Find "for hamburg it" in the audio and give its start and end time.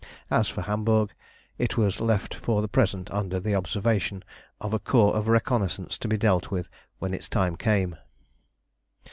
0.49-1.77